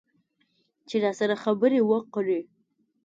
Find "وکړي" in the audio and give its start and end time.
1.83-2.39